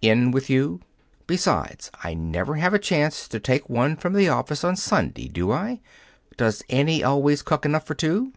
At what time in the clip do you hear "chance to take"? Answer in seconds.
2.78-3.68